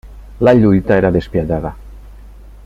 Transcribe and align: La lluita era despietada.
La 0.47 0.53
lluita 0.59 0.97
era 0.97 1.11
despietada. 1.19 1.75